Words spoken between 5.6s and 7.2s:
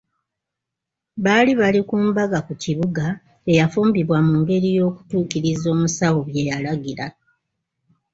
omusawo bye yalagira.